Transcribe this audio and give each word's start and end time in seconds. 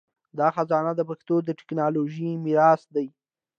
دا 0.39 0.47
خزانه 0.55 0.91
د 0.95 1.01
پښتو 1.09 1.35
د 1.43 1.49
ټکنالوژۍ 1.59 2.29
میراث 2.43 2.81
دی. 2.95 3.07